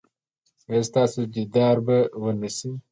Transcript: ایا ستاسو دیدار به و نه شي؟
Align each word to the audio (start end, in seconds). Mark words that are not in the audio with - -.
ایا 0.69 0.81
ستاسو 0.89 1.21
دیدار 1.35 1.77
به 1.85 1.97
و 2.21 2.23
نه 2.41 2.49
شي؟ 2.55 2.69